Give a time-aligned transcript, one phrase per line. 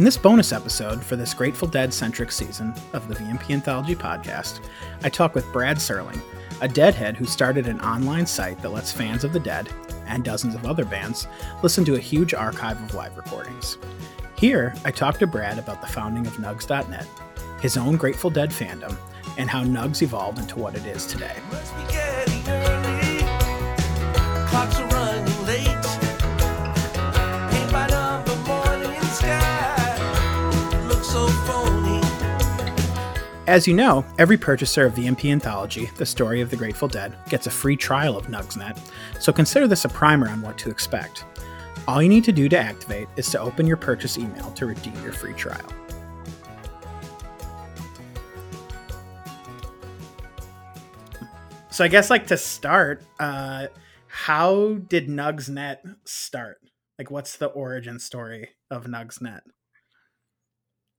[0.00, 4.60] In this bonus episode for this Grateful Dead centric season of the VMP Anthology podcast,
[5.02, 6.18] I talk with Brad Serling,
[6.62, 9.68] a Deadhead who started an online site that lets fans of the Dead
[10.06, 11.26] and dozens of other bands
[11.62, 13.76] listen to a huge archive of live recordings.
[14.38, 17.06] Here, I talk to Brad about the founding of Nugs.net,
[17.60, 18.96] his own Grateful Dead fandom,
[19.36, 21.36] and how Nugs evolved into what it is today.
[33.50, 37.16] As you know, every purchaser of the MP Anthology, The Story of the Grateful Dead,
[37.28, 38.78] gets a free trial of Nugsnet,
[39.18, 41.24] so consider this a primer on what to expect.
[41.88, 44.94] All you need to do to activate is to open your purchase email to redeem
[45.02, 45.68] your free trial.
[51.70, 53.66] So I guess like to start, uh
[54.06, 56.58] how did Nugsnet start?
[57.00, 59.40] Like what's the origin story of Nugsnet?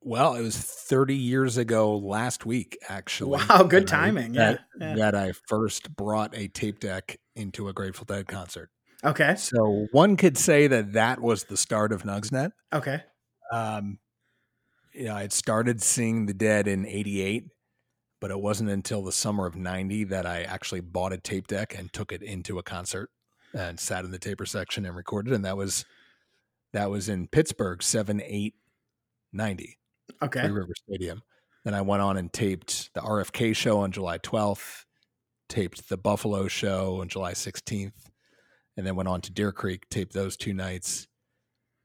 [0.03, 3.43] Well, it was 30 years ago last week, actually.
[3.47, 4.33] Wow, good I- timing.
[4.33, 4.51] Yeah.
[4.51, 4.95] That, yeah.
[4.95, 8.69] that I first brought a tape deck into a Grateful Dead concert.
[9.03, 9.35] Okay.
[9.35, 12.51] So one could say that that was the start of Nugsnet.
[12.73, 13.03] Okay.
[13.51, 13.99] Um,
[14.93, 17.45] you know, I had started seeing the Dead in '88,
[18.19, 21.75] but it wasn't until the summer of '90 that I actually bought a tape deck
[21.77, 23.09] and took it into a concert
[23.53, 25.33] and sat in the taper section and recorded.
[25.33, 25.85] And that was
[26.73, 28.55] that was in Pittsburgh, seven, eight,
[29.33, 29.77] ninety.
[30.21, 30.41] Okay.
[30.41, 31.21] Three River Stadium.
[31.63, 34.85] Then I went on and taped the RFK show on July 12th,
[35.47, 37.91] taped the Buffalo show on July 16th,
[38.75, 41.07] and then went on to Deer Creek, taped those two nights.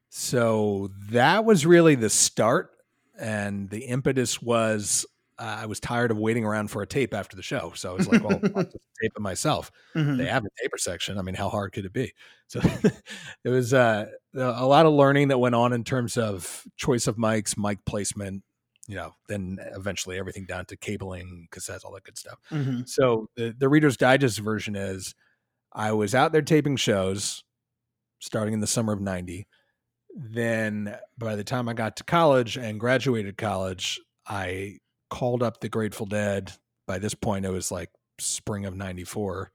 [0.09, 2.71] So that was really the start.
[3.19, 5.07] And the impetus was
[5.39, 7.73] uh, I was tired of waiting around for a tape after the show.
[7.77, 10.17] So I was like, well, I'll just tape it myself Mhm.
[10.19, 11.19] they have a taper section.
[11.19, 12.12] I mean, how hard could it be?
[12.48, 12.61] So
[13.45, 17.17] it was uh, a lot of learning that went on in terms of choice of
[17.17, 18.42] mics, mic placement,
[18.89, 22.39] you know, then eventually everything down to cabling, cassettes, all that good stuff.
[22.51, 22.89] Mhm.
[22.89, 25.14] So the, the Reader's Digest version is
[25.73, 27.45] I was out there taping shows
[28.20, 29.47] starting in the summer of 90.
[30.14, 34.79] Then by the time I got to college and graduated college, I
[35.11, 36.52] called up the Grateful Dead.
[36.86, 39.50] By this point, it was like spring of 94.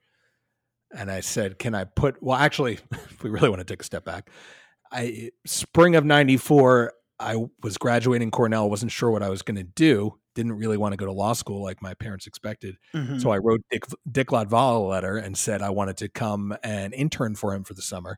[0.94, 3.86] And I said, Can I put, well, actually, if we really want to take a
[3.86, 4.30] step back,
[4.92, 9.64] I, spring of 94, I was graduating Cornell, wasn't sure what I was going to
[9.64, 12.78] do, didn't really want to go to law school like my parents expected.
[12.94, 13.22] Mhm.
[13.22, 17.36] So I wrote Dick, Dick a letter and said I wanted to come and intern
[17.36, 18.18] for him for the summer.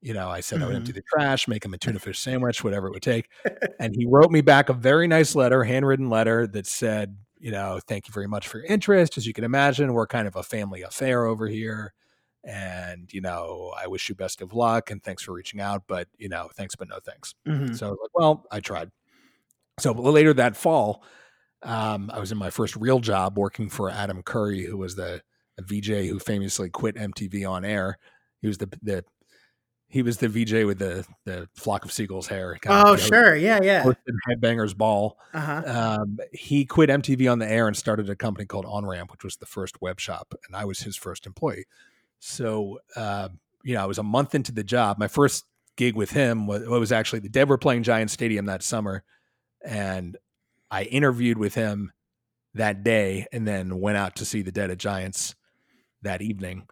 [0.00, 2.62] You know, I said I would empty the trash, make him a tuna fish sandwich,
[2.62, 3.28] whatever it would take.
[3.80, 7.80] and he wrote me back a very nice letter, handwritten letter that said, you know,
[7.86, 9.18] thank you very much for your interest.
[9.18, 11.92] As you can imagine, we're kind of a family affair over here.
[12.44, 15.82] And, you know, I wish you best of luck and thanks for reaching out.
[15.88, 17.34] But, you know, thanks, but no thanks.
[17.46, 17.76] Mhm.
[17.76, 18.90] So I was like, well, I tried.
[19.78, 21.02] So later that fall,
[21.62, 25.22] um, I was in my first real job working for Adam Curry, who was the
[25.58, 27.98] a VJ who famously quit MTV on air.
[28.42, 29.04] He was the the
[29.88, 32.56] he was the VJ with the the flock of seagulls hair.
[32.60, 33.36] kind of, Oh, know, sure.
[33.36, 33.84] Yeah, yeah.
[34.28, 35.16] Headbangers Ball.
[35.32, 35.62] Uh-huh.
[36.00, 39.24] Um, he quit MTV on the air and started a company called On Ramp, which
[39.24, 41.66] was the first web shop, and I was his first employee.
[42.18, 43.28] So, uh,
[43.62, 44.98] you know, I was a month into the job.
[44.98, 45.44] My first
[45.76, 49.04] gig with him was, was actually the Dead were playing Giant Stadium that summer,
[49.64, 50.16] and
[50.70, 51.92] I interviewed with him
[52.54, 55.34] that day, and then went out to see the Dead at Giants
[56.02, 56.66] that evening.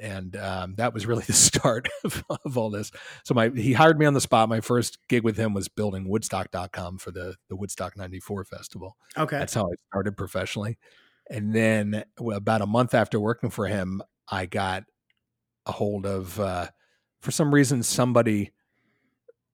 [0.00, 2.90] And um, that was really the start of, of all this.
[3.24, 4.48] So my he hired me on the spot.
[4.48, 8.96] My first gig with him was building Woodstock.com for the the Woodstock '94 festival.
[9.16, 9.38] Okay.
[9.38, 10.78] That's how I started professionally.
[11.30, 14.82] And then about a month after working for him, I got
[15.64, 16.66] a hold of, uh,
[17.20, 18.50] for some reason, somebody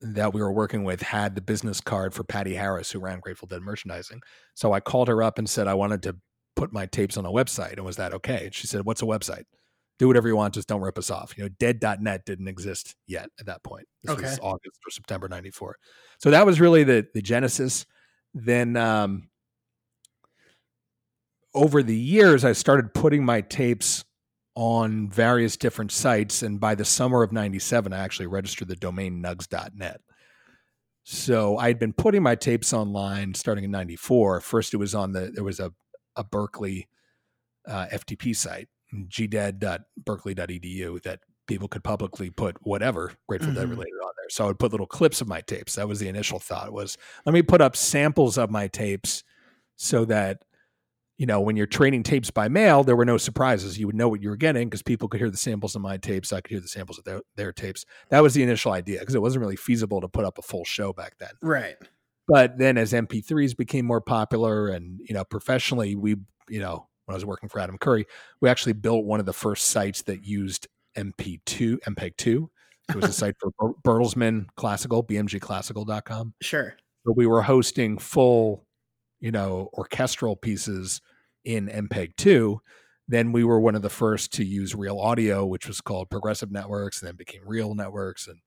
[0.01, 3.49] that we were working with had the business card for Patty Harris, who ran Grateful
[3.49, 4.23] Dead merchandising.
[4.55, 6.17] So I called her up and said I wanted to
[6.55, 7.75] put my tapes on a website.
[7.75, 8.47] And was that okay?
[8.47, 9.45] And she said, What's a website?
[9.99, 11.37] Do whatever you want, just don't rip us off.
[11.37, 13.87] You know, dead.net didn't exist yet at that point.
[14.03, 15.77] This was August or September 94.
[16.19, 17.87] So that was really the the genesis.
[18.35, 19.29] Then um
[21.55, 24.05] over the years, I started putting my tapes
[24.55, 26.43] on various different sites.
[26.43, 30.01] And by the summer of 97, I actually registered the domain nugs.net.
[31.05, 34.41] So I'd been putting my tapes online starting in 94.
[34.41, 35.73] First, it was on the, there was a,
[36.17, 36.89] a Berkeley
[37.67, 38.69] uh, FTP site,
[39.05, 43.71] gdead.berkeley.edu, that people could publicly put whatever Grateful Dead Mhm.
[43.71, 44.29] related on there.
[44.31, 45.77] So I would put little clips of my tapes.
[45.77, 49.23] That was the initial thought was let me put up samples of my tapes
[49.77, 50.43] so that
[51.19, 53.79] you know, when you're trading tapes by mail, there were no surprises.
[53.79, 55.97] You would know what you were getting because people could hear the samples of my
[55.97, 56.31] tapes.
[56.31, 57.87] I could hear the samples of their, their tapes.
[58.11, 60.67] That was the initial idea because it wasn't really feasible to put up a full
[60.67, 61.31] show back then.
[61.41, 61.77] Right.
[62.29, 66.17] But then as MP3s became more popular and, you know, professionally, we,
[66.51, 68.07] you know, when I was working for Adam Curry,
[68.41, 70.67] we actually built one of the first sites that used
[70.97, 72.51] MP2, MPEG 2.
[72.91, 76.35] It was a site for Ber- Bertelsmann Classical, bmgclassical.com.
[76.43, 76.77] Sure.
[77.07, 78.67] So we were hosting full,
[79.21, 81.01] you know, orchestral pieces
[81.45, 82.61] in MPEG 2.
[83.09, 86.51] Then we were one of the first to use real audio, which was called Progressive
[86.51, 88.27] Networks, and then became Real Networks.
[88.27, 88.41] And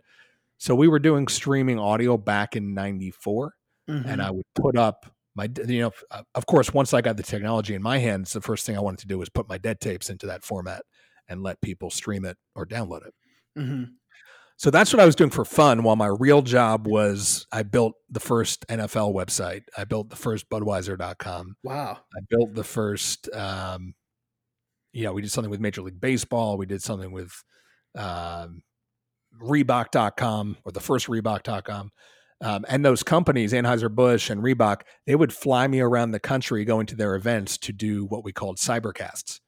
[0.58, 3.54] so we were doing streaming audio back in 94
[3.90, 4.06] Mhm.
[4.06, 5.06] and I would put up
[5.40, 8.42] my, you know, uh, of course, once I got the technology in my hands, the
[8.42, 10.82] first thing I wanted to do was put my dead tapes into that format
[11.30, 13.14] and let people stream it or download it.
[13.58, 13.94] Mhm.
[14.58, 15.84] So that's what I was doing for fun.
[15.84, 19.62] While my real job was, I built the first NFL website.
[19.78, 21.56] I built the first Budweiser.com.
[21.64, 22.00] Wow.
[22.14, 23.94] I built the first, um,
[24.92, 26.58] you know, we did something with Major League Baseball.
[26.58, 27.32] We did something with
[27.96, 28.62] um,
[29.42, 31.92] Reebok.com or the first Reebok.com.
[32.42, 36.86] Um, and those companies, Anheuser-Busch and Reebok, they would fly me around the country going
[36.88, 39.40] to their events to do what we called cybercasts.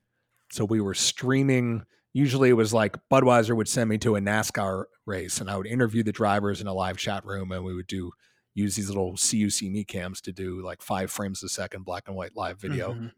[0.52, 1.84] So we were streaming.
[2.14, 5.68] Usually it was like Budweiser would send me to a NASCAR race and I would
[5.68, 8.12] interview the drivers in a live chat room and we would do
[8.54, 12.36] use these little CU-SeeMe cams to do like five frames a second black and white
[12.36, 13.12] live video Mhm.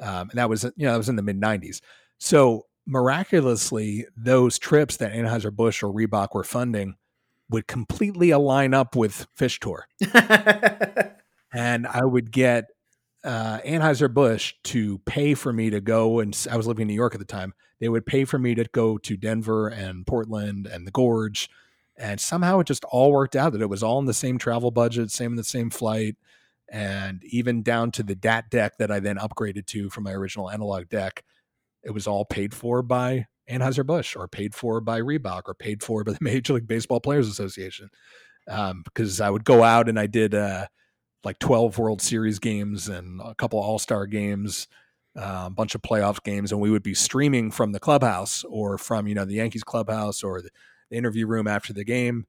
[0.00, 1.82] um, and that was you know that was in the mid '90s.
[2.18, 6.96] So miraculously, those trips that Anheuser Busch or Reebok were funding
[7.50, 9.86] would completely align up with Phish Tour,
[11.52, 12.66] and I would get
[13.24, 16.20] uh, Anheuser Busch to pay for me to go.
[16.20, 17.54] And I was living in New York at the time.
[17.80, 21.48] They would pay for me to go to Denver and Portland and the Gorge.
[21.96, 24.70] And somehow it just all worked out that it was all in the same travel
[24.70, 26.16] budget, same in the same flight
[26.68, 30.50] and even down to the DAT deck that I then upgraded to from my original
[30.50, 31.24] analog deck,
[31.82, 35.82] it was all paid for by Anheuser Busch or paid for by Reebok or paid
[35.82, 37.90] for by the Major League Baseball Players Association.
[38.48, 40.66] Um, because I would go out and I did uh,
[41.24, 44.68] like 12 World Series games and a couple All Star games,
[45.16, 48.78] uh, a bunch of playoff games, and we would be streaming from the clubhouse or
[48.78, 50.50] from you know the Yankees clubhouse or the,
[50.90, 52.26] the interview room after the game.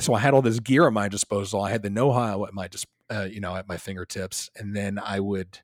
[0.00, 1.62] So I had all this gear at my disposal.
[1.62, 4.98] I had the know-how at my dis- uh, you know, at my fingertips, and then
[4.98, 5.60] I would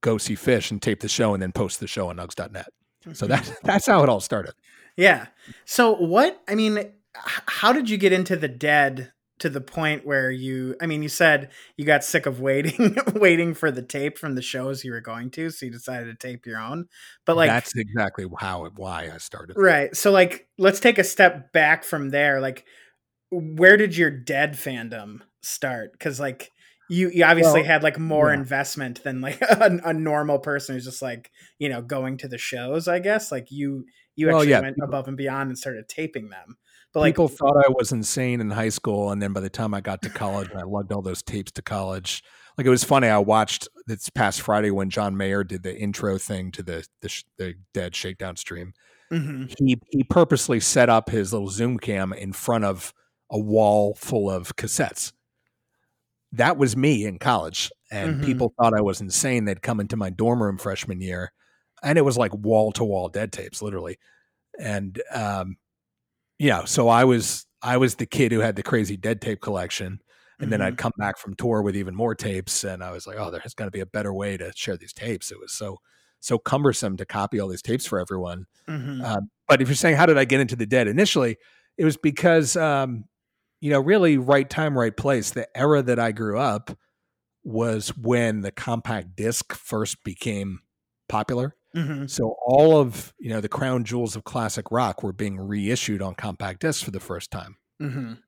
[0.00, 2.68] go see Phish and tape the show, and then post the show on Nugs.net.
[3.12, 4.54] So that that's how it all started.
[4.96, 5.26] Yeah.
[5.64, 6.40] So what?
[6.48, 10.76] I mean, how did you get into the dead to the point where you?
[10.80, 14.42] I mean, you said you got sick of waiting, waiting for the tape from the
[14.42, 16.86] shows you were going to, so you decided to tape your own.
[17.26, 19.56] But like, that's exactly how why I started.
[19.58, 19.94] right.
[19.94, 22.40] So like, let's take a step back from there.
[22.40, 22.64] Like,
[23.30, 25.92] where did your dead fandom start?
[25.92, 26.50] Because like.
[26.90, 28.34] You, you obviously Well, had like more yeah.
[28.34, 32.36] investment than like a, a normal person who's just like you know going to the
[32.38, 33.86] shows i guess like you
[34.16, 36.58] you Well, actually yeah, went people- above and beyond and started taping them
[36.92, 39.74] but like People thought I was insane in high school, and then by the time
[39.74, 42.22] I got to college, and I lugged all those tapes to college.
[42.56, 43.08] Like it was funny.
[43.08, 47.22] I watched this past Friday when John Mayer did the intro thing to the the,
[47.36, 48.74] the Dead Shakedown stream.
[49.12, 52.94] mhm, he he purposely set up his little zoom cam in front of
[53.28, 55.10] a wall full of cassettes
[56.36, 58.22] that was me in college and Mhm.
[58.22, 61.32] people thought i was insane they'd come into my dorm room freshman year
[61.82, 63.98] and it was like wall to wall dead tapes literally
[64.58, 65.56] and um
[66.38, 70.00] yeah so i was i was the kid who had the crazy dead tape collection
[70.40, 70.64] and then mhm.
[70.64, 73.54] i'd come back from tour with even more tapes and i was like oh there's
[73.54, 75.78] got to be a better way to share these tapes it was so
[76.20, 79.04] so cumbersome to copy all these tapes for everyone Mhm.
[79.04, 81.36] um, but if you're saying how did I get into the dead initially,
[81.76, 83.04] it was because um,
[83.64, 85.30] you know really right time, right place.
[85.30, 86.76] The era that I grew up
[87.42, 90.60] was when the compact disc first became
[91.08, 91.56] popular.
[91.74, 92.10] Mhm.
[92.10, 96.14] So all of you know the crown jewels of classic rock were being reissued on
[96.14, 97.56] compact discs for the first time.
[97.80, 98.18] Mhm.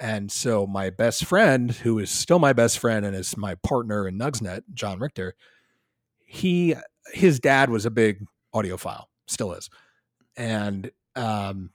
[0.00, 4.08] And so my best friend, who is still my best friend and is my partner
[4.08, 5.34] in Nugsnet, John Richter,
[6.24, 6.74] he
[7.12, 8.24] his dad was a big
[8.54, 9.68] audiophile, still is.
[10.38, 11.70] And um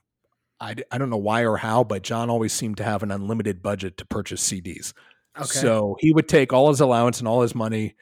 [0.62, 3.62] I, I don't know why or how, but John always seemed to have an unlimited
[3.62, 4.92] budget to purchase CDs.
[5.36, 5.46] Okay.
[5.46, 7.96] So he would take all his allowance and all his money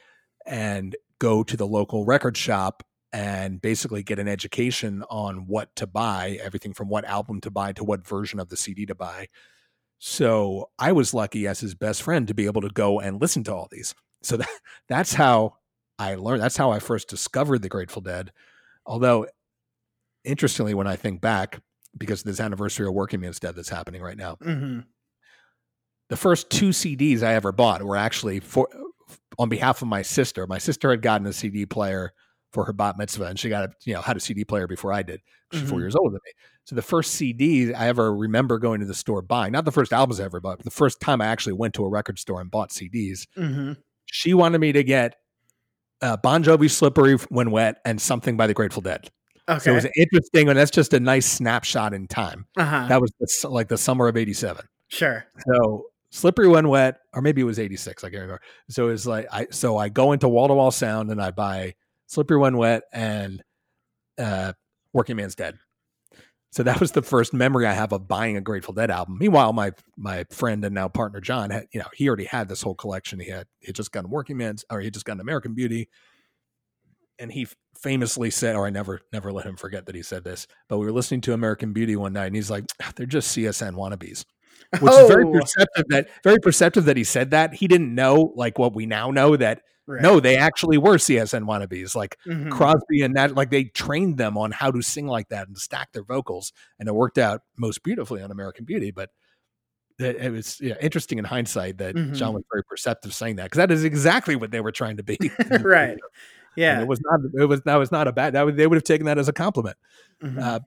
[0.47, 2.83] and go to the local record shop
[3.15, 7.73] and basically get an education on what to buy, everything from what album to buy
[7.73, 9.29] to what version of the CD to buy.
[9.99, 13.43] So I was lucky as his best friend to be able to go and listen
[13.45, 13.95] to all these.
[14.23, 14.49] So that,
[14.89, 15.57] that's how
[15.99, 16.43] I learned.
[16.43, 18.33] That's how I first discovered the Grateful Dead.
[18.85, 19.27] Although,
[20.25, 21.61] interestingly, when I think back,
[21.97, 24.85] because of this anniversary of Working Man's Dead that's happening right now, Mhm.
[26.09, 28.69] the first two CDs I ever bought were actually for
[29.39, 30.47] on behalf of my sister.
[30.47, 32.13] My sister had gotten a CD player
[32.53, 34.93] for her bat mitzvah, and she got a you know had a CD player before
[34.93, 35.21] I did.
[35.53, 35.83] She's four Mhm.
[35.83, 36.33] years older than me.
[36.65, 39.93] So the first CD I ever remember going to the store buying, not the first
[39.93, 42.41] albums I ever bought, but the first time I actually went to a record store
[42.41, 43.27] and bought CDs.
[43.35, 43.73] hmm
[44.07, 45.17] She wanted me to get
[46.03, 49.11] uh, Bon Jovi "Slippery When Wet" and something by the Grateful Dead.
[49.51, 49.59] Okay.
[49.59, 52.47] So it was interesting, and that's just a nice snapshot in time.
[52.57, 52.87] uh-huh.
[52.89, 54.65] That was the, like the summer of '87.
[54.89, 55.27] sure.
[55.47, 58.05] So slippery when wet, or maybe it was 86.
[58.05, 58.43] I can't remember.
[58.69, 61.75] So it's like I so I go into wall to wall sound and I buy
[62.07, 63.43] slippery when wet and
[64.19, 64.53] uh
[64.93, 65.59] Working Man's Dead.
[66.53, 69.19] So that was the first memory I have of buying a Grateful Dead album.
[69.21, 72.63] Meanwhile, my my friend and now partner John had, you know, he already had this
[72.63, 73.21] whole collection.
[73.21, 75.89] He had he just gotten Working Man's or he just gotten American Beauty.
[77.21, 77.47] And he
[77.81, 80.87] famously said, or I never never let him forget that he said this, but we
[80.87, 82.65] were listening to American Beauty one night and he's like,
[82.97, 84.25] they're just CSN wannabes
[84.79, 88.33] which is very Oh, perceptive that very perceptive that he said that he didn't know
[88.37, 90.03] like what we now know that right.
[90.03, 92.51] no they actually were csn wannabes like Mhm.
[92.51, 95.91] crosby and that like they trained them on how to sing like that and stack
[95.93, 99.09] their vocals and it worked out most beautifully on american beauty but
[99.99, 102.15] it, it was yeah, interesting in hindsight that Mhm.
[102.15, 105.03] john was very perceptive saying that because that is exactly what they were trying to
[105.03, 105.19] be
[105.63, 105.99] right.
[106.57, 106.81] And Yeah.
[106.83, 108.85] it was not it was that was not a bad that would, they would have
[108.85, 109.77] taken that as a compliment
[110.23, 110.39] Mhm.
[110.43, 110.61] uh,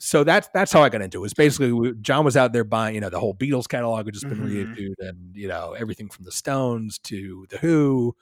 [0.00, 1.20] so that's that's how I got into it.
[1.20, 4.06] it was basically we- John was out there buying, you know, the whole Beatles catalog
[4.06, 4.46] had just been Mhm.
[4.46, 8.14] reissued, and you know everything from the Stones to the Who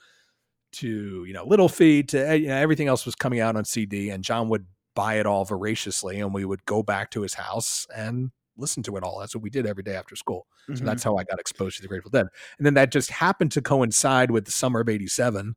[0.72, 3.64] to you know Little Feat to eh, you know, everything else was coming out on
[3.64, 7.34] CD, and John would buy it all voraciously, and we would go back to his
[7.34, 9.20] house and listen to it all.
[9.20, 10.46] That's what we did every day after school.
[10.68, 10.84] So Mhm.
[10.86, 12.26] that's how I got exposed to the Grateful Dead,
[12.58, 15.56] and then that just happened to coincide with the summer of '87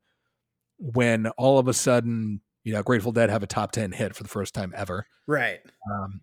[0.79, 2.41] when all of a sudden.
[2.65, 5.59] You know, Grateful Dead have a top 10 hit for the first time ever right.
[5.91, 6.21] um,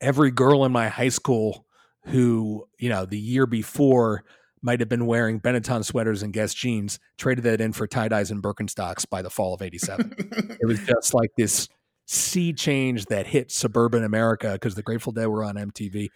[0.00, 1.64] every girl in my high school
[2.06, 4.24] who you know the year before
[4.60, 8.30] might have been wearing Benetton sweaters and Guess jeans traded that in for tie dyes
[8.32, 10.14] and Birkenstocks by the fall of '87.
[10.60, 11.68] it was just like this
[12.06, 16.08] sea change that hit suburban America because the Grateful Dead were on MTV.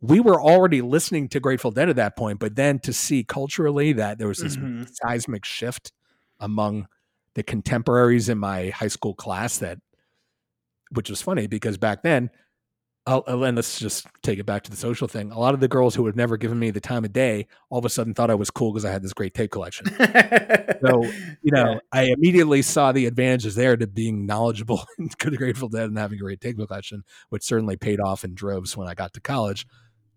[0.00, 3.92] We were already listening to Grateful Dead at that point, but then to see culturally
[3.94, 4.88] that there was this Mhm.
[4.92, 5.92] seismic shift
[6.40, 6.86] among
[7.34, 9.78] the contemporaries in my high school class that
[10.92, 12.30] which was funny because back then
[13.06, 15.32] I'll, and let's just take it back to the social thing.
[15.32, 17.78] A lot of the girls who had never given me the time of day all
[17.78, 19.86] of a sudden thought I was cool because I had this great tape collection.
[20.80, 21.02] So,
[21.42, 21.78] You know, Yeah.
[21.90, 26.18] I immediately saw the advantages there to being knowledgeable and good Grateful Dead and having
[26.18, 29.66] a great tape collection, which certainly paid off in droves when I got to college.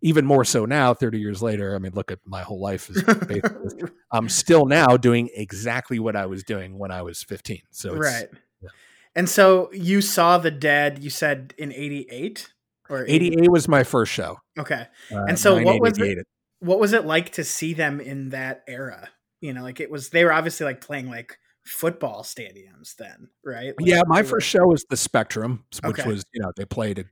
[0.02, 1.76] Even more so now, 30 years later.
[1.76, 3.04] I mean, look at my whole life is
[4.12, 7.62] I'm still now doing exactly what I was doing when I was 15.
[7.70, 8.28] So it's, right.
[8.62, 8.70] yeah.
[9.16, 11.04] And so you saw the dead.
[11.04, 12.52] You said in '88
[12.90, 14.38] or 88 was my first show.
[14.58, 14.88] Okay.
[15.12, 16.26] Uh, And so what was it-
[16.60, 19.10] What was it like to see them in that era?
[19.40, 20.10] You know, like it was.
[20.10, 23.74] They were obviously like playing like football stadiums then, right?
[23.80, 26.10] Like, Yeah, my were- first show was the Spectrum, which Okay.
[26.10, 27.06] was you know they played at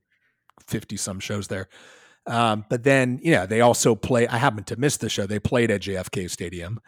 [0.68, 1.68] fifty some shows there.
[2.26, 4.28] Um, but then you know they also play.
[4.28, 5.26] I happened to miss the show.
[5.26, 6.80] They played at JFK Stadium,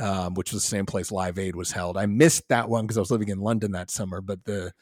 [0.00, 1.96] um, which was the same place Live Aid was held.
[1.96, 4.20] I missed that one because I was living in London that summer.
[4.20, 4.72] But the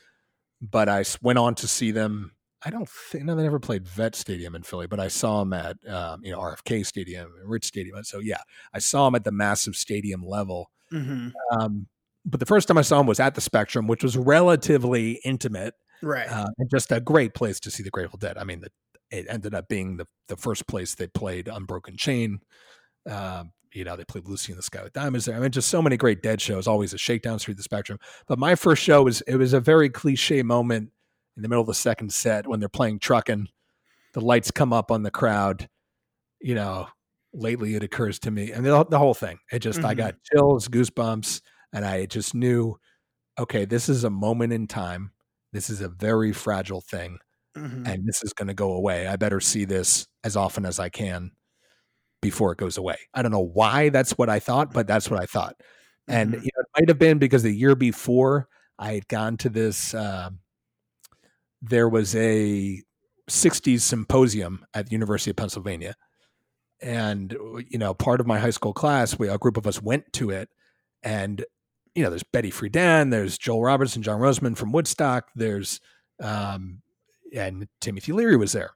[0.61, 2.32] but I went on to see them.
[2.64, 5.52] I don't think no, they never played Vet Stadium in Philly, but I saw them
[5.52, 8.02] at um, you know RFK Stadium, and Rich Stadium.
[8.04, 8.40] So yeah,
[8.72, 10.70] I saw them at the massive stadium level.
[10.92, 11.32] Mhm.
[11.52, 11.87] Um,
[12.25, 15.75] but the first time I saw them was at the Spectrum, which was relatively intimate
[16.02, 16.28] right.
[16.30, 18.38] uh, and just a great place to see the Grateful Dead.
[18.38, 18.68] I mean, the,
[19.12, 22.40] it ended up being the, the first place they played Unbroken Chain.
[23.09, 25.37] Um, you know, they played Lucy in the Sky with Diamonds there.
[25.37, 27.99] I mean, just so many great Dead shows, always a shakedown through the Spectrum.
[28.26, 30.90] But my first show was, it was a very cliche moment
[31.37, 33.47] in the middle of the second set when they're playing Truckin'.
[34.14, 35.69] The lights come up on the crowd.
[36.40, 36.88] You know,
[37.33, 39.38] lately it occurs to me, and the, the whole thing.
[39.50, 39.97] It just, I Mhm.
[39.99, 41.40] got chills, goosebumps,
[41.73, 42.76] and I just knew,
[43.38, 45.12] okay, this is a moment in time.
[45.52, 47.19] This is a very fragile thing,
[47.56, 47.87] Mhm.
[47.87, 49.06] and this is going to go away.
[49.06, 51.32] I better see this as often as I can
[52.23, 52.97] before it goes away.
[53.14, 55.56] I don't know why that's what I thought, but that's what I thought.
[56.09, 56.44] And Mhm.
[56.44, 59.94] you know, it might have been because the year before I had gone to this.
[59.94, 60.40] Um,
[61.61, 62.82] there was a
[63.28, 65.94] 60s symposium at the University of Pennsylvania.
[66.82, 67.32] And,
[67.68, 70.30] you know, part of my high school class, we, a group of us went to
[70.30, 70.49] it.
[71.02, 71.44] And,
[71.94, 75.80] you know, there's Betty Friedan, there's Joel Robertson, John Roseman from Woodstock, there's,
[76.21, 76.82] um,
[77.35, 78.71] and Timothy Leary was there.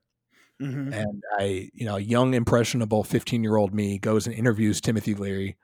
[0.61, 0.93] Mhm.
[0.95, 5.57] And I, you know, young, impressionable 15 year old me goes and interviews Timothy Leary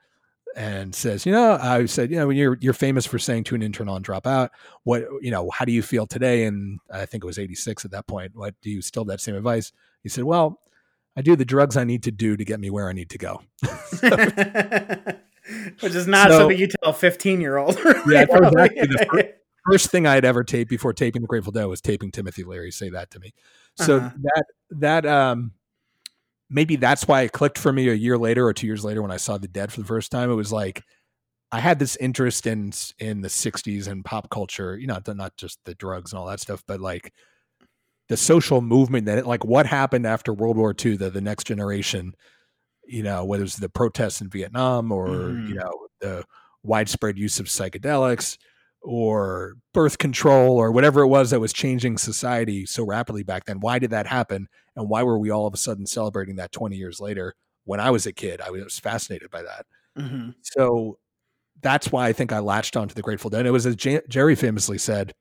[0.55, 3.55] and says, you know, I said, you know, when you're, you're famous for saying to
[3.55, 4.49] an intern on dropout,
[4.83, 6.43] what, you know, how do you feel today?
[6.45, 8.35] And I think it was 86 at that point.
[8.35, 9.71] What do you still have that same advice?
[10.03, 10.59] He said, well,
[11.17, 13.17] I do the drugs I need to do to get me where I need to
[13.17, 13.41] go.
[15.81, 17.77] Which is not So- something you tell a 15 year old.
[18.07, 19.33] Yeah, actually the fir-
[19.69, 22.71] first thing I had ever taped before taping the Grateful Dead was taping Timothy Leary
[22.71, 23.33] say that to me.
[23.75, 24.09] So Uh-huh.
[24.23, 25.53] that that um
[26.49, 29.11] maybe that's why it clicked for me a year later or two years later when
[29.11, 30.31] I saw the Dead for the first time.
[30.31, 30.83] It was like
[31.51, 34.77] I had this interest in in the '60s and pop culture.
[34.77, 37.13] You know, not just the drugs and all that stuff, but like
[38.09, 42.13] the social movement that like what happened after World War II, the the next generation.
[42.85, 45.47] You know, whether it's the protests in Vietnam or Mhm.
[45.47, 46.25] you know the
[46.63, 48.37] widespread use of psychedelics
[48.83, 53.59] or birth control or whatever it was that was changing society so rapidly back then.
[53.59, 54.47] Why did that happen?
[54.75, 57.35] And why were we all of a sudden celebrating that 20 years later?
[57.65, 59.65] When I was a kid, I was fascinated by that.
[59.97, 60.97] hmm So
[61.61, 63.45] that's why I think I latched onto the Grateful Dead.
[63.45, 65.13] It was as J- Jerry famously said,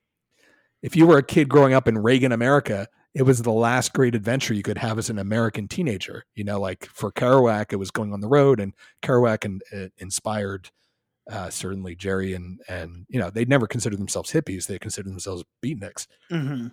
[0.83, 4.14] if you were a kid growing up in Reagan America, it was the last great
[4.14, 6.25] adventure you could have as an American teenager.
[6.35, 9.88] You know, like for Kerouac, it was going on the road, and Kerouac and, uh,
[9.99, 10.71] inspired
[11.31, 15.45] uh, certainly Jerry and and you know they never considered themselves hippies; they considered themselves
[15.64, 16.07] beatniks.
[16.31, 16.69] hmm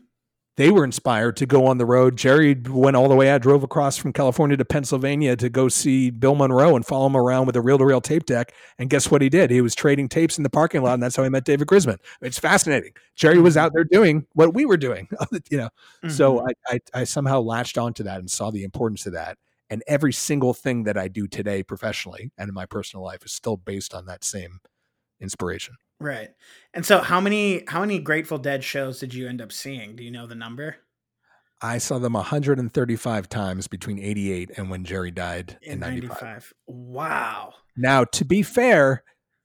[0.58, 2.18] They were inspired to go on the road.
[2.18, 6.10] Jerry went all the way out, drove across from California to Pennsylvania to go see
[6.10, 8.53] Bill Monroe and follow him around with a reel-to-reel tape deck.
[8.77, 9.51] And guess what he did?
[9.51, 11.98] He was trading tapes in the parking lot, and that's how he met David Grisman.
[12.22, 12.91] It's fascinating.
[13.15, 15.08] Jerry was out there doing what we were doing,
[15.50, 15.70] you know.
[16.08, 19.38] So I, I, I somehow latched onto that and saw the importance of that.
[19.69, 23.31] And every single thing that I do today professionally and in my personal life is
[23.31, 24.59] still based on that same
[25.21, 25.75] inspiration.
[25.99, 26.29] right.
[26.73, 29.95] And so, how many how many Grateful Dead shows did you end up seeing?
[29.95, 30.77] Do you know the number
[31.61, 36.21] I saw them 135 times between 88 and when Jerry died in, in 95.
[36.21, 36.53] '95?
[36.67, 37.53] Wow.
[37.75, 39.03] Now, to be fair,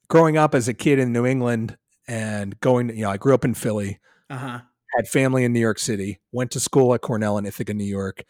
[0.09, 1.77] growing up as a kid in New England
[2.07, 3.99] and going, you know, I grew up in Philly,
[4.31, 4.61] Uh huh.
[4.97, 8.23] had family in New York City, went to school at Cornell in Ithaca, New York.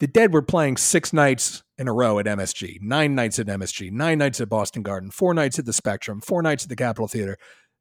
[0.00, 3.92] The Dead were playing six nights in a row at MSG, nine nights at MSG,
[3.92, 7.06] nine nights at Boston Garden, four nights at the Spectrum, four nights at the Capitol
[7.06, 7.36] Theater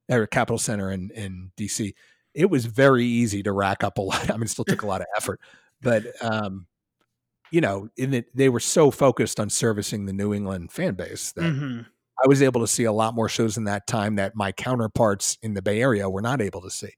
[0.10, 1.94] or Capitol Center in, in DC.
[2.34, 4.30] It was very easy to rack up a lot.
[4.30, 5.40] I mean, it still took a lot of effort,
[5.82, 6.68] but, um,
[7.52, 11.32] you know, in it, they were so focused on servicing the New England fan base
[11.32, 11.82] that hmm
[12.22, 15.38] I was able to see a lot more shows in that time that my counterparts
[15.41, 16.91] in the Bay Area were not able to see.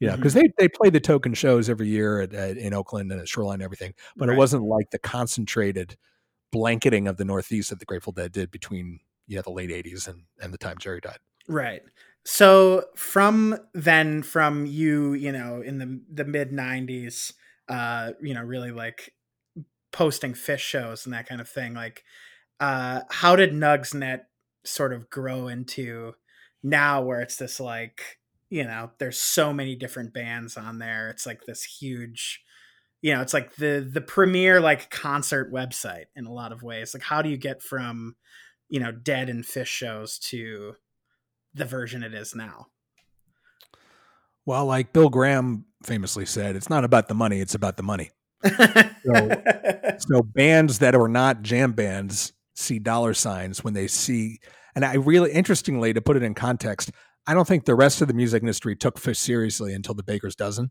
[0.00, 3.20] Know, because they they play the token shows every year at, at, in Oakland and
[3.20, 4.34] at Shoreline and everything, but Right.
[4.34, 5.96] it wasn't like the concentrated
[6.52, 10.24] blanketing of the Northeast that the Grateful Dead did between yeah the late '80s and
[10.40, 11.18] and the time Jerry died.
[11.48, 11.82] Right.
[12.24, 17.32] So from then, from you, you know, in the the mid '90s,
[17.68, 19.14] uh, you know, really like
[19.92, 21.74] posting Phish shows and that kind of thing.
[21.74, 22.04] Like,
[22.60, 24.22] uh, how did Nugsnet
[24.64, 26.14] sort of grow into
[26.62, 28.19] now, where it's this like,
[28.50, 31.08] you know, there's so many different bands on there.
[31.08, 32.42] It's like this huge,
[33.00, 36.92] you know, it's like the the premier like concert website in a lot of ways.
[36.92, 38.16] Like, how do you get from,
[38.68, 40.74] you know, dead and Phish shows to
[41.54, 42.66] the version it is now.
[44.46, 48.10] Well, like Bill Graham famously said, it's not about the money; it's about the money.
[48.44, 54.38] So bands that are not jam bands see dollar signs when they see,
[54.74, 56.90] and I really interestingly to put it in context,
[57.26, 60.34] I don't think the rest of the music industry took Phish seriously until the Baker's
[60.36, 60.70] Dozen.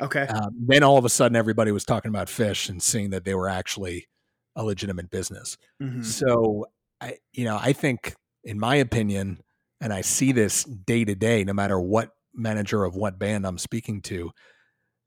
[0.00, 0.26] okay.
[0.26, 3.34] Um, then all of a sudden, everybody was talking about Phish and seeing that they
[3.34, 4.06] were actually
[4.54, 5.56] a legitimate business.
[5.82, 6.04] Mhm.
[6.04, 6.66] So,
[7.00, 9.38] I, you know, I think, in my opinion,
[9.80, 13.58] and I see this day to day, no matter what manager of what band I'm
[13.58, 14.30] speaking to,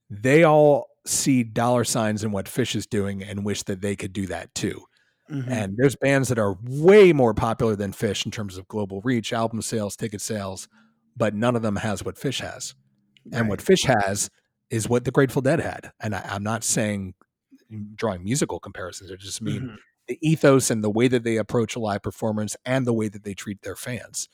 [0.10, 4.14] they all see dollar signs in what Phish is doing and wish that they could
[4.14, 4.84] do that too.
[5.30, 5.48] Mhm.
[5.48, 9.32] And there's bands that are way more popular than Phish in terms of global reach,
[9.32, 10.68] album sales, ticket sales,
[11.16, 12.74] but none of them has what Phish has.
[13.32, 14.30] And what Phish has
[14.72, 15.92] is what the Grateful Dead had.
[16.00, 17.14] And I, I'm not saying
[17.96, 19.12] drawing musical comparisons.
[19.12, 19.76] I just mean Mhm.
[20.08, 23.24] the ethos and the way that they approach a live performance and the way that
[23.24, 24.28] they treat their fans.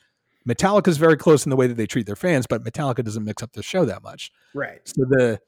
[0.48, 3.24] Metallica is very close in the way that they treat their fans, but Metallica doesn't
[3.24, 4.30] mix up the show that much.
[4.54, 4.80] right.
[4.84, 5.40] So the,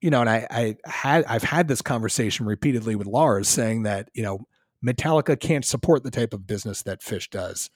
[0.00, 4.08] you know, and I, I had I've had this conversation repeatedly with Lars saying that
[4.14, 4.46] you know
[4.84, 7.70] Metallica can't support the type of business that Phish does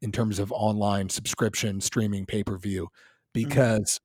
[0.00, 2.88] in terms of online subscription, streaming, pay per view,
[3.32, 4.00] because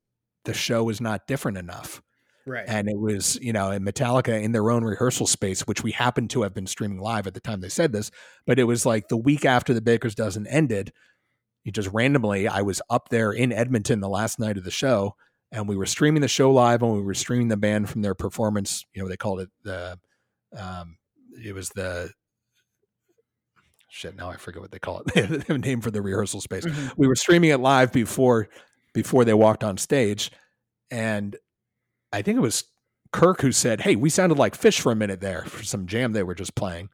[0.45, 2.01] the show is not different enough
[2.45, 2.65] Right.
[2.67, 6.29] and it was you know and metallica in their own rehearsal space which we happened
[6.31, 8.11] to have been streaming live at the time they said this
[8.45, 10.91] but it was like the week after the baker's dozen ended
[11.63, 15.15] you just randomly i was up there in edmonton the last night of the show
[15.53, 18.13] and we were streaming the show live and we were streaming the band from their
[18.13, 19.97] performance you know they called it the
[20.57, 20.97] um
[21.41, 22.11] it was the
[23.93, 26.41] shit now i forget what they call it they have a name for the rehearsal
[26.41, 26.93] space Mhm.
[26.97, 28.49] we were streaming it live before
[28.93, 30.31] before they walked on stage
[30.89, 31.35] and
[32.11, 32.63] i think it was
[33.11, 36.11] kirk who said hey we sounded like Phish for a minute there for some jam
[36.13, 36.89] they were just playing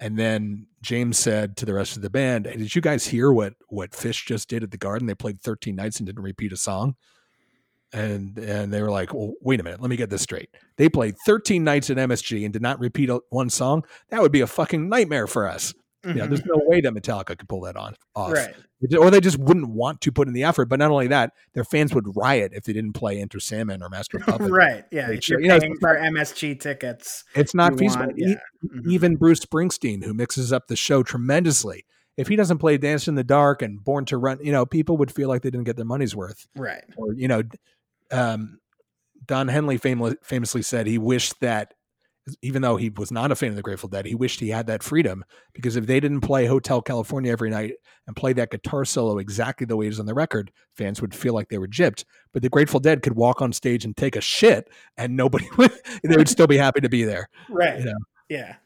[0.00, 3.32] And then James said to the rest of the band, hey, "Did you guys hear
[3.32, 5.08] what what Phish just did at the Garden?
[5.08, 6.94] They played 13 nights and didn't repeat a song."
[7.92, 9.80] And and they were like, "Well, wait a minute.
[9.80, 10.50] Let me get this straight.
[10.76, 13.82] They played 13 nights at MSG and did not repeat one song.
[14.10, 15.74] That would be a fucking nightmare for us.
[16.08, 16.28] You know, Mhm.
[16.28, 18.54] there's no way that Metallica could pull that on off, right.
[18.98, 20.66] or they just wouldn't want to put in the effort.
[20.68, 23.88] But not only that, their fans would riot if they didn't play Enter Sandman or
[23.88, 24.50] Master of Puppets.
[24.50, 24.84] right.
[24.90, 25.10] Yeah.
[25.10, 28.06] If you're you know, paying for MSG tickets, It's not feasible.
[28.06, 28.34] want- yeah.
[28.64, 28.90] Mhm.
[28.90, 31.84] even Bruce Springsteen, who mixes up the show tremendously,
[32.16, 34.96] if he doesn't play Dance in the Dark and Born to Run, you know, people
[34.96, 36.48] would feel like they didn't get their money's worth.
[36.56, 36.82] right.
[36.96, 37.42] Or, you know,
[38.10, 38.58] um,
[39.26, 41.74] Don Henley famous, famously said he wished that,
[42.42, 44.66] even though he was not a fan of the Grateful Dead, he wished he had
[44.66, 47.74] that freedom because if they didn't play Hotel California every night
[48.06, 51.14] and play that guitar solo exactly the way it is on the record, fans would
[51.14, 52.04] feel like they were gypped.
[52.32, 55.72] But the Grateful Dead could walk on stage and take a shit and nobody would,
[56.02, 57.28] they would still be happy to be there.
[57.48, 57.78] Right.
[57.78, 57.98] You know.
[58.28, 58.56] Yeah.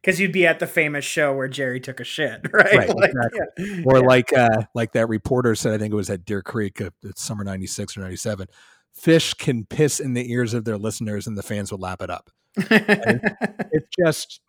[0.00, 2.74] Because you'd be at the famous show where Jerry took a shit, right?
[2.74, 3.40] Right, Like, exactly.
[3.58, 3.82] yeah.
[3.86, 4.06] or Yeah.
[4.06, 7.22] like uh like that reporter said i think it was at deer creek uh, it's
[7.22, 8.48] summer 96 or 97
[9.00, 12.10] Phish can piss in the ears of their listeners and the fans would lap it
[12.10, 14.40] up it's just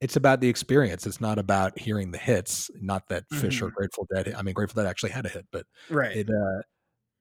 [0.00, 1.06] it's about the experience.
[1.06, 4.82] It's not about hearing the hits not that Phish or grateful dead i mean grateful
[4.82, 6.16] dead actually had a hit but right.
[6.16, 6.62] it uh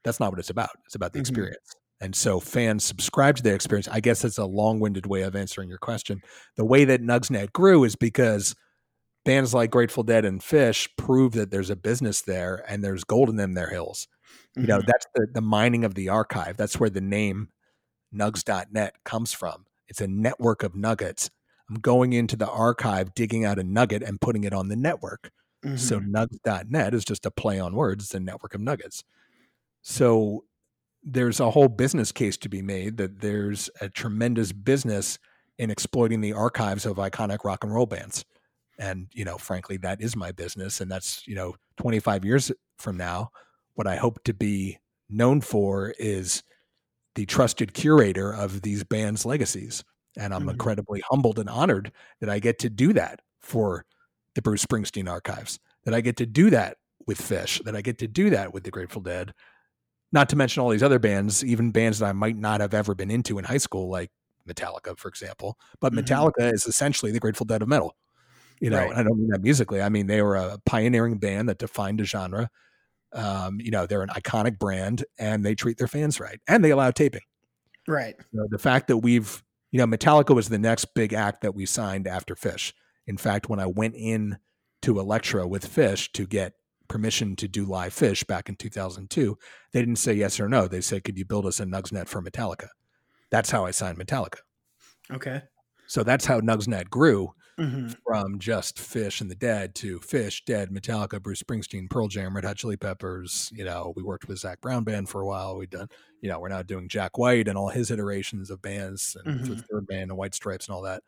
[0.03, 0.71] that's not what it's about.
[0.85, 1.21] It's about the Mhm.
[1.21, 1.75] experience.
[2.01, 3.87] And so fans subscribe to their experience.
[3.87, 6.21] I guess it's a long-winded way of answering your question.
[6.57, 8.55] The way that nugsnet grew is because
[9.25, 13.29] bands like grateful dead and Phish prove that there's a business there and there's gold
[13.29, 14.07] in them their hills.
[14.55, 14.87] You know Mhm.
[14.87, 16.57] that's the, the mining of the archive.
[16.57, 17.49] That's where the name
[18.11, 21.29] nugs.net comes from it's a network of nuggets.
[21.69, 25.29] I'm going into the archive digging out a nugget and putting it on the network.
[25.75, 26.09] So Mhm.
[26.09, 28.05] nugs.net is just a play on words.
[28.05, 29.03] It's a network of nuggets.
[29.81, 30.45] So
[31.03, 35.19] there's a whole business case to be made that there's a tremendous business
[35.57, 38.25] in exploiting the archives of iconic rock and roll bands.
[38.79, 42.97] And you know frankly that is my business and that's you know 25 years from
[42.97, 43.29] now
[43.75, 46.41] what i hope to be known for is
[47.15, 49.83] the trusted curator of these bands legacies
[50.17, 50.51] and i'm Mhm.
[50.51, 53.85] incredibly humbled and honored that i get to do that for
[54.35, 57.97] the bruce springsteen archives that i get to do that with Phish that i get
[57.99, 59.33] to do that with the grateful dead
[60.13, 62.93] not to mention all these other bands even bands that i might not have ever
[62.95, 64.11] been into in high school like
[64.47, 66.03] metallica for example but Mhm.
[66.03, 67.95] metallica is essentially the grateful dead of metal
[68.59, 68.97] you know Right.
[68.97, 72.05] i don't mean that musically i mean they were a pioneering band that defined a
[72.05, 72.49] genre
[73.13, 76.71] um, you know they're an iconic brand and they treat their fans right and they
[76.71, 77.21] allow taping.
[77.87, 78.15] Right.
[78.31, 81.65] know, the fact that we've you know metallica was the next big act that we
[81.65, 82.73] signed after Phish
[83.07, 84.37] in fact when i went in
[84.81, 86.53] to Elektra with Phish to get
[86.87, 89.37] permission to do live Phish back in 2002
[89.71, 90.67] they didn't say yes or no.
[90.67, 92.67] They said could you build us a nugsnet for metallica?
[93.29, 94.39] That's how i signed metallica.
[95.11, 95.41] Okay.
[95.87, 100.69] so that's how nugsnet grew hmm from just Phish and the Dead to Phish, Dead,
[100.69, 103.49] Metallica, Bruce Springsteen, Pearl Jam, Red Hot Chili Peppers.
[103.55, 105.55] You know, we worked with Zac Brown Band for a while.
[105.55, 105.87] We've done,
[106.19, 109.55] you know, we're now doing Jack White and all his iterations of bands and the
[109.55, 111.03] third band and White Stripes and all that.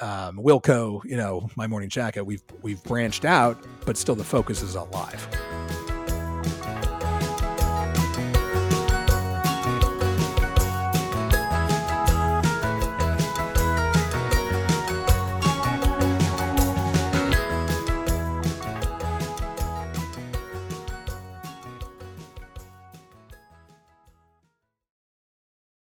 [0.00, 2.24] Um, Wilco, you know, My Morning Jacket.
[2.24, 5.87] We've we've branched out, but still the focus is on live.